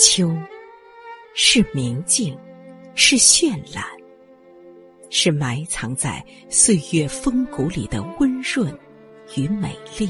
[0.00, 0.34] 秋，
[1.34, 2.34] 是明净，
[2.94, 3.84] 是绚烂，
[5.10, 8.74] 是埋藏在岁月风骨里的温润
[9.36, 10.08] 与美丽。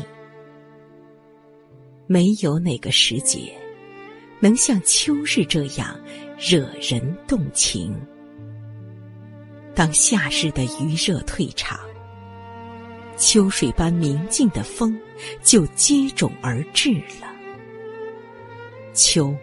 [2.07, 3.53] 没有哪个时节，
[4.39, 5.99] 能像秋日这样
[6.39, 7.93] 惹人动情。
[9.75, 11.81] 当夏日的余热退场，
[13.17, 14.97] 秋水般明净的风
[15.43, 17.27] 就接踵而至了。
[18.95, 19.35] 秋。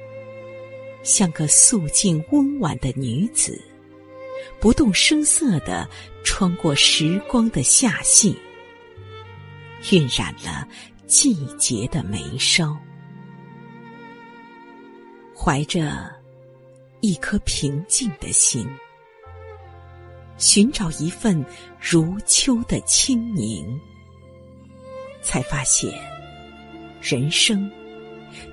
[1.08, 3.58] 像个素净温婉的女子，
[4.60, 5.88] 不动声色地
[6.22, 8.38] 穿过时光的夏隙，
[9.92, 10.68] 晕染了
[11.06, 12.78] 季节的眉梢，
[15.34, 16.14] 怀着
[17.00, 18.68] 一颗平静的心，
[20.38, 21.42] 寻找一份
[21.80, 23.80] 如秋的清宁，
[25.22, 25.90] 才发现，
[27.02, 27.72] 人生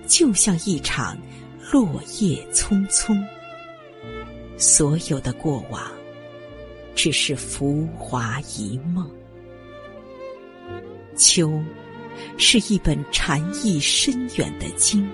[0.06, 1.18] 就像一场。
[1.72, 3.18] 落叶匆匆，
[4.58, 5.90] 所有的过往
[6.94, 9.10] 只是浮华一梦。
[11.16, 11.62] 秋，
[12.36, 15.08] 是一本禅意深远的经，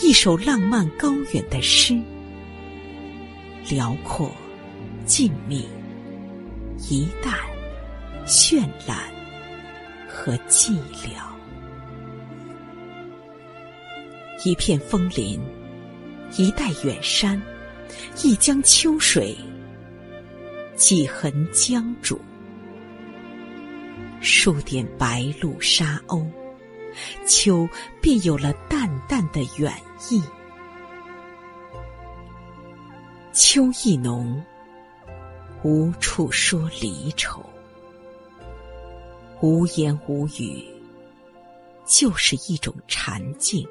[0.00, 2.00] 一首浪漫高远的诗，
[3.68, 4.30] 辽阔、
[5.04, 5.64] 静谧、
[6.88, 7.34] 一淡、
[8.26, 8.98] 绚烂
[10.08, 11.20] 和寂寥，
[14.44, 15.40] 一片枫林。
[16.36, 17.40] 一带远山，
[18.24, 19.36] 一江秋水，
[20.74, 22.18] 几痕江渚，
[24.20, 26.26] 数点白鹭沙鸥，
[27.24, 27.68] 秋
[28.00, 29.72] 便有了淡淡的远
[30.10, 30.20] 意。
[33.32, 34.42] 秋意浓，
[35.62, 37.40] 无处说离愁，
[39.40, 40.64] 无言无语，
[41.86, 43.64] 就是一种禅静。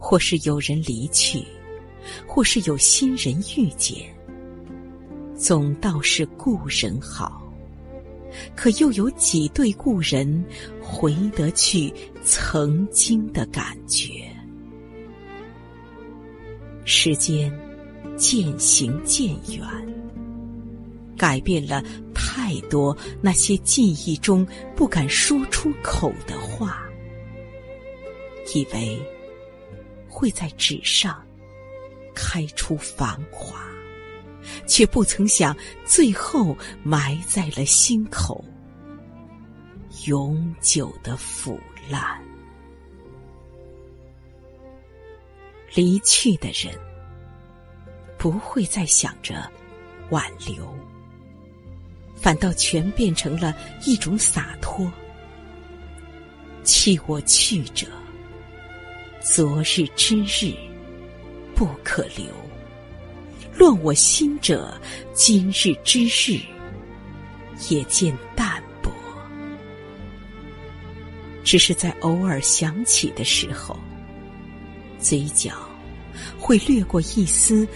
[0.00, 1.44] 或是有人离去，
[2.26, 3.96] 或是有新人遇见，
[5.36, 7.46] 总倒是故人好。
[8.56, 10.44] 可又有几对故人
[10.80, 14.24] 回得去曾经的感觉？
[16.84, 17.52] 时间
[18.16, 19.62] 渐行渐远，
[21.16, 21.84] 改变了
[22.14, 26.82] 太多那些记忆中不敢说出口的话，
[28.54, 28.98] 以为。
[30.10, 31.24] 会在纸上
[32.14, 33.64] 开出繁华，
[34.66, 35.56] 却不曾想
[35.86, 38.44] 最后埋在了心口，
[40.06, 42.20] 永久的腐烂。
[45.72, 46.76] 离去的人
[48.18, 49.48] 不会再想着
[50.10, 50.76] 挽留，
[52.16, 53.56] 反倒全变成了
[53.86, 54.90] 一种洒脱。
[56.64, 57.86] 弃我去者。
[59.20, 60.54] 昨日之日
[61.54, 62.24] 不可留，
[63.54, 64.74] 乱我心者，
[65.12, 66.40] 今日之日
[67.68, 68.90] 也见淡薄。
[71.44, 73.78] 只是在偶尔想起的时候，
[74.98, 75.52] 嘴角
[76.38, 77.68] 会掠过一丝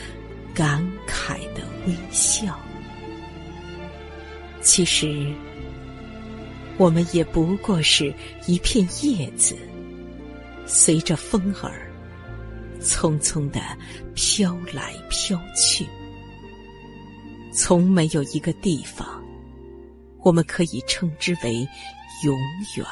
[0.54, 2.58] 感慨的微笑。
[4.62, 5.30] 其实，
[6.78, 8.12] 我们也不过是
[8.46, 9.54] 一片叶子。
[10.66, 11.90] 随着风儿，
[12.80, 13.60] 匆匆的
[14.14, 15.86] 飘来飘去，
[17.52, 19.22] 从没有一个地方，
[20.20, 21.66] 我们可以称之为
[22.24, 22.36] 永
[22.76, 22.86] 远。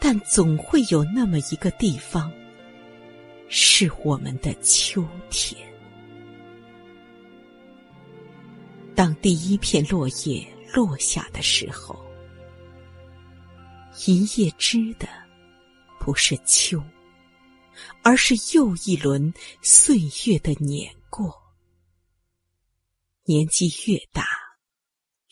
[0.00, 2.32] 但总会有那么一个地方，
[3.48, 5.60] 是我们的秋天。
[8.94, 11.98] 当第一片落叶落下的时候，
[14.06, 15.06] 一叶知的。
[15.98, 16.82] 不是秋，
[18.02, 21.34] 而是又一轮岁月的碾过。
[23.24, 24.24] 年纪越大，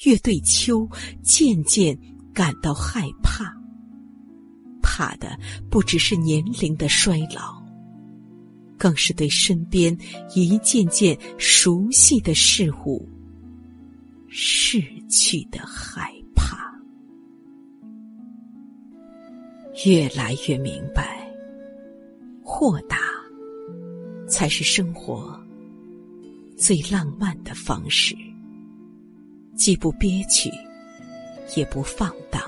[0.04, 0.88] 越对秋
[1.22, 1.98] 渐渐
[2.34, 3.54] 感到害怕。
[4.82, 5.38] 怕的
[5.70, 7.62] 不只是年龄的衰老，
[8.78, 9.96] 更是对身边
[10.34, 13.06] 一件件熟悉的事物
[14.28, 16.14] 逝去的害
[19.84, 21.30] 越来越明白，
[22.42, 22.96] 豁达
[24.26, 25.38] 才是生活
[26.56, 28.16] 最浪漫的方式，
[29.54, 30.50] 既不憋屈，
[31.56, 32.40] 也不放荡。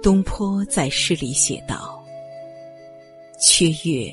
[0.00, 2.00] 东坡在诗里写道
[3.40, 4.08] ：“缺月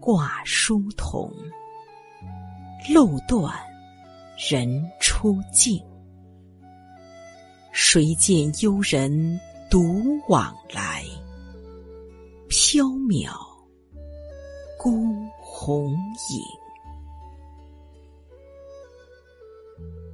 [0.00, 1.32] 挂疏桐，
[2.92, 3.54] 漏断
[4.50, 5.80] 人初静。
[7.70, 9.40] 谁见幽人？”
[9.74, 11.04] 独往来，
[12.48, 13.28] 缥缈
[14.78, 15.04] 孤
[15.42, 15.90] 鸿
[16.30, 16.40] 影。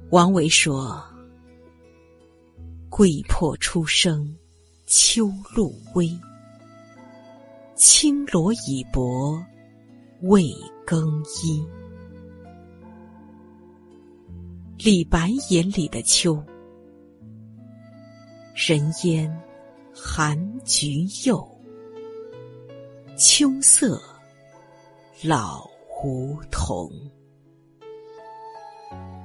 [0.09, 0.99] 王维说
[2.89, 4.35] ：“桂魄初生，
[4.87, 6.09] 秋露微。
[7.75, 9.39] 轻罗已薄，
[10.21, 10.51] 未
[10.83, 11.63] 更衣。”
[14.83, 16.43] 李白眼里的秋，
[18.55, 19.31] 人烟
[19.93, 21.45] 寒菊幼，
[23.17, 24.01] 秋色
[25.21, 25.69] 老
[26.03, 26.89] 梧桐。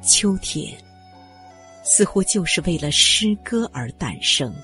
[0.02, 0.76] 秋天，
[1.84, 4.54] 似乎就是为了诗歌而诞生。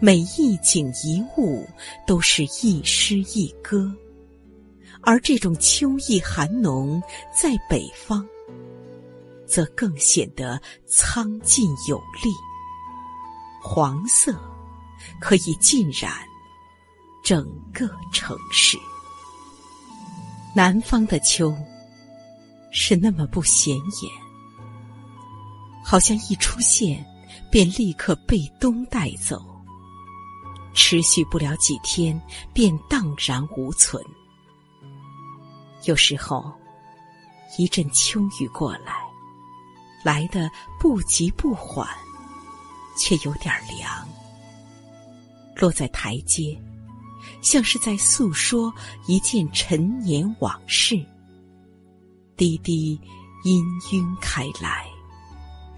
[0.00, 1.66] 每一景一物
[2.06, 3.90] 都是一诗一歌，
[5.00, 7.02] 而这种秋意寒浓，
[7.34, 8.26] 在北方。
[9.46, 12.30] 则更显得苍劲有力。
[13.62, 14.34] 黄色
[15.20, 16.12] 可以浸染
[17.22, 18.78] 整个城市。
[20.54, 21.54] 南方的秋
[22.70, 24.12] 是那么不显眼，
[25.84, 27.04] 好像一出现
[27.50, 29.42] 便立刻被冬带走，
[30.74, 32.20] 持续不了几天
[32.52, 34.02] 便荡然无存。
[35.84, 36.52] 有时候，
[37.58, 39.02] 一阵秋雨过来。
[40.04, 41.88] 来的不急不缓，
[42.98, 44.06] 却有点凉。
[45.56, 46.60] 落在台阶，
[47.40, 48.72] 像是在诉说
[49.06, 50.96] 一件陈年往事。
[52.36, 52.98] 滴滴
[53.44, 54.86] 氤氲开来，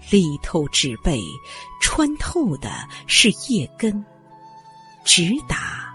[0.09, 1.21] 力透纸背，
[1.81, 4.03] 穿透的是叶根，
[5.03, 5.93] 直达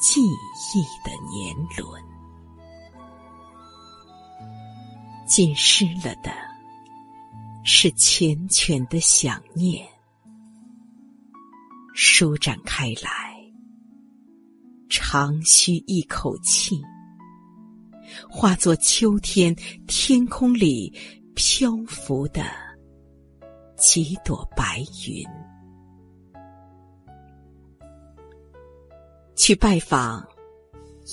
[0.00, 2.02] 记忆的年轮。
[5.26, 6.30] 浸湿了的。
[7.64, 9.86] 是缱绻的想念，
[11.94, 13.36] 舒展开来，
[14.88, 16.80] 长吁一口气，
[18.30, 19.54] 化作秋天
[19.86, 20.92] 天空里
[21.34, 22.42] 漂浮的
[23.76, 25.24] 几朵白云。
[29.36, 30.26] 去拜访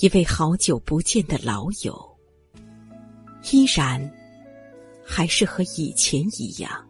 [0.00, 2.18] 一位好久不见的老友，
[3.52, 4.10] 依然。
[5.12, 6.88] 还是和以前一样，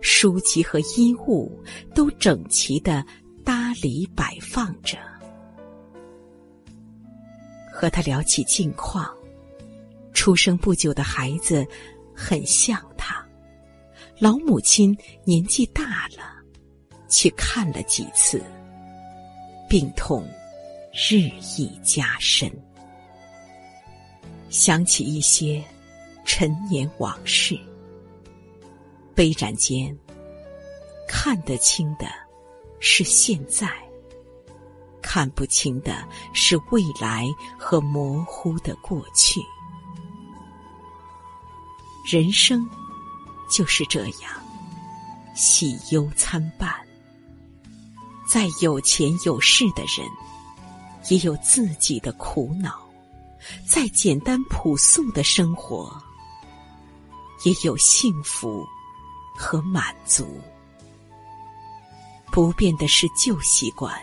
[0.00, 1.50] 书籍和衣物
[1.94, 3.04] 都整齐的
[3.44, 4.98] 搭理摆放着。
[7.72, 9.08] 和他聊起近况，
[10.12, 11.66] 出生不久的孩子
[12.14, 13.26] 很像他，
[14.18, 16.36] 老母亲年纪大了，
[17.08, 18.42] 去看了几次，
[19.68, 20.28] 病痛
[20.92, 21.16] 日
[21.56, 22.50] 益加深，
[24.48, 25.62] 想起一些。
[26.24, 27.58] 陈年往事，
[29.14, 29.96] 悲然间，
[31.08, 32.06] 看得清的
[32.80, 33.68] 是现在，
[35.00, 37.26] 看不清的是未来
[37.58, 39.40] 和模糊的过去。
[42.10, 42.68] 人生
[43.50, 44.32] 就是这样，
[45.34, 46.72] 喜忧参半。
[48.28, 50.08] 再有钱有势的人，
[51.10, 52.70] 也有自己的苦恼；
[53.68, 55.94] 再简单朴素的生活。
[57.44, 58.64] 也有幸福
[59.36, 60.40] 和满足，
[62.30, 63.94] 不变的是旧习惯，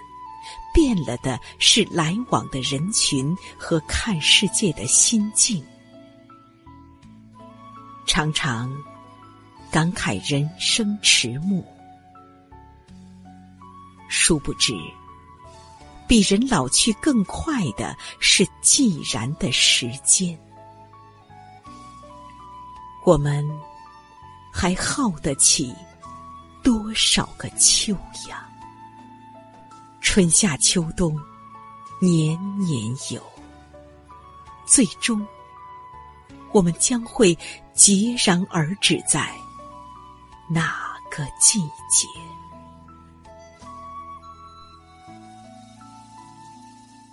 [0.74, 5.64] 变了的是来往的人群和看世界的心境。
[8.06, 8.72] 常常
[9.72, 11.64] 感慨人生迟暮，
[14.10, 14.74] 殊不知，
[16.08, 20.36] 比人老去更快的是既然的时间。
[23.06, 23.48] 我们
[24.60, 25.74] 还耗得起
[26.62, 27.94] 多少个秋
[28.28, 28.46] 呀？
[30.02, 31.18] 春夏秋冬，
[32.02, 33.24] 年年有。
[34.66, 35.26] 最终，
[36.52, 37.34] 我们将会
[37.74, 39.34] 截然而止在
[40.50, 42.06] 哪个季节？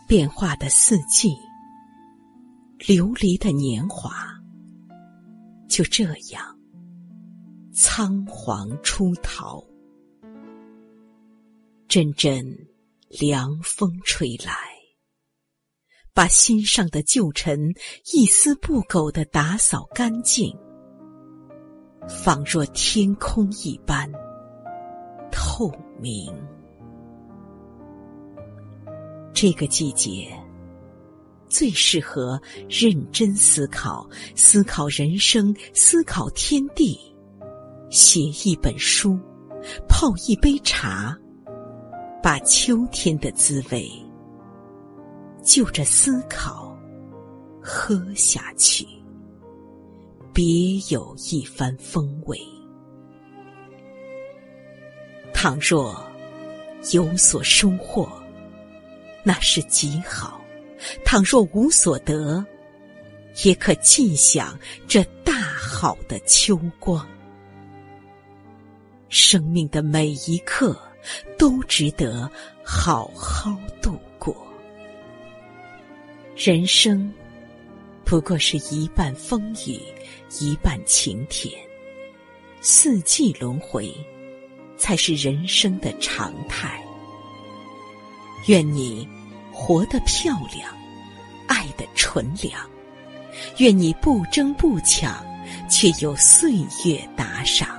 [0.04, 1.38] 变化的四季，
[2.88, 4.26] 流离的年华。
[5.68, 6.55] 就这样，
[7.78, 9.62] 仓皇出逃。
[11.87, 12.42] 阵阵
[13.11, 14.54] 凉风吹来，
[16.14, 17.61] 把心上的旧尘
[18.14, 20.56] 一丝不苟的打扫干净，
[22.09, 24.11] 仿若天空一般
[25.30, 26.35] 透明。
[29.35, 30.35] 这个季节。
[31.49, 36.99] 最适合认真思考、思考人生、思考天地，
[37.96, 39.18] 写一本书，
[39.88, 41.16] 泡一杯茶，
[42.22, 43.90] 把秋天的滋味，
[45.42, 46.78] 就着思考
[47.58, 48.86] 喝下去，
[50.34, 52.38] 别有一番风味。
[55.32, 55.98] 倘若
[56.92, 58.06] 有所收获，
[59.22, 60.38] 那是极好；
[61.02, 62.44] 倘若无所得，
[63.46, 64.54] 也可尽享
[64.86, 67.08] 这大好的秋光。
[69.18, 70.78] 生命的每一刻
[71.38, 72.30] 都值得
[72.62, 74.37] 好好度过。
[76.37, 77.11] 人生
[78.04, 79.80] 不过是一半风雨，
[80.38, 81.50] 一半晴天，
[82.61, 83.90] 四季轮回。
[84.78, 86.78] 才是人生的常态。
[88.46, 89.08] 愿你
[89.50, 90.70] 活得漂亮，
[91.49, 92.61] 爱的纯良；
[93.56, 95.25] 愿你不争不抢，
[95.70, 96.52] 却有岁
[96.85, 97.75] 月打赏。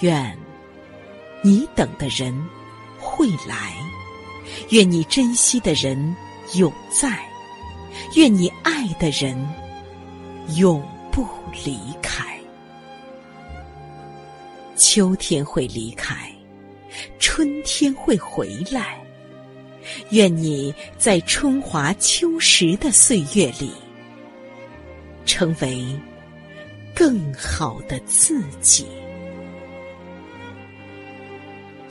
[0.00, 0.36] 愿
[1.42, 2.34] 你等的人
[2.98, 3.74] 会来，
[4.70, 6.16] 愿你珍惜的人
[6.54, 7.18] 永在，
[8.14, 9.36] 愿你爱的人
[10.56, 11.26] 永不
[11.64, 12.38] 离开。
[14.76, 16.32] 秋天会离开，
[17.18, 19.00] 春天会回来。
[20.10, 23.72] 愿你在春华秋实的岁月里，
[25.24, 25.84] 成为
[26.94, 28.86] 更好的自己。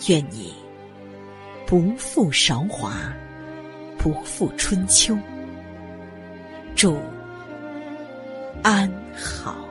[0.07, 0.53] 愿你
[1.65, 2.93] 不负韶华，
[3.97, 5.17] 不负春秋。
[6.75, 6.97] 祝
[8.63, 9.66] 安好。